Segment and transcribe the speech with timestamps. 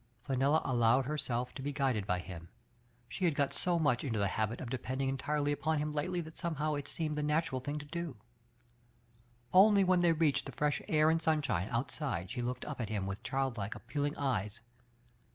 [0.25, 2.49] Fenella allowed herself to be guided by him;
[3.07, 6.39] she had got so much into the habit of depending entirely upon him lately that
[6.39, 8.17] somehow it seemed the natural thing to do.
[9.53, 13.05] Only when they reached the fresh air and sunshine outside she looked up at him
[13.05, 14.61] with childlike, appealing eyes.